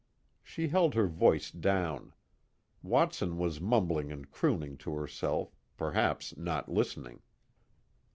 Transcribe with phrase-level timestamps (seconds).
[0.41, 2.13] She held her voice down;
[2.81, 7.21] Watson was mumbling and crooning to herself, perhaps not listening.